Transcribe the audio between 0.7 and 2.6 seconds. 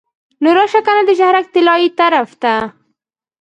کنه د شهرک طلایې طرف ته.